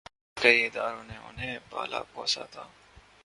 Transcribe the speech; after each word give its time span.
عسکری 0.37 0.65
اداروں 0.65 1.03
نے 1.03 1.17
انہیں 1.17 1.57
پالا 1.69 2.01
پوسا 2.13 2.45
تھا۔ 2.45 2.67